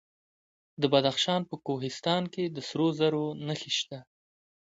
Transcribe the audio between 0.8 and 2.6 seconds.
د بدخشان په کوهستان کې د